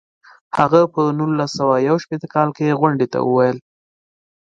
[0.57, 3.57] هغه په نولس سوه یو شپیته کال کې غونډې ته وویل.